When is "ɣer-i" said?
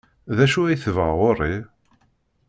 1.19-1.55